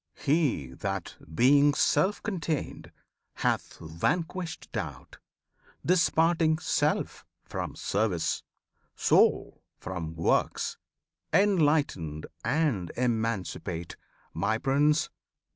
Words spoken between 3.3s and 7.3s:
hath vanquished doubt, Disparting self